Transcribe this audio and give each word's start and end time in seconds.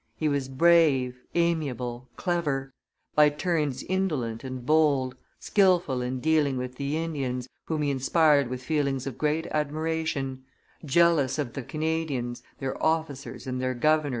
He 0.15 0.27
was 0.27 0.49
brave, 0.49 1.19
amiable, 1.35 2.09
clever; 2.15 2.73
by 3.13 3.29
turns 3.29 3.83
indolent 3.83 4.43
and 4.43 4.65
bold; 4.65 5.15
skilful 5.39 6.01
in 6.01 6.19
dealing 6.19 6.57
with 6.57 6.77
the 6.77 6.97
Indians, 6.97 7.47
whom 7.67 7.83
he 7.83 7.91
inspired 7.91 8.47
with 8.47 8.63
feelings 8.63 9.05
of 9.05 9.19
great 9.19 9.45
admiration; 9.51 10.43
jealous 10.83 11.37
of 11.37 11.53
the 11.53 11.61
Canadians, 11.61 12.41
their 12.57 12.81
officers 12.83 13.45
and 13.45 13.61
their 13.61 13.75
governor, 13.75 14.07
M. 14.07 14.09